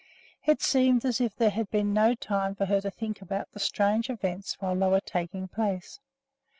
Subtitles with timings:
[0.47, 3.59] It seemed as if there had been no time for her to think about the
[3.59, 5.99] strange events while they were taking place.